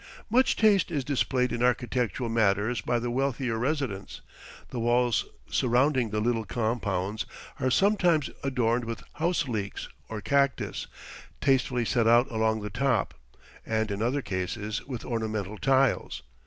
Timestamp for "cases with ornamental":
14.23-15.59